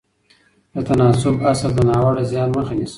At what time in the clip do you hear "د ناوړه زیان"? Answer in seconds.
1.75-2.49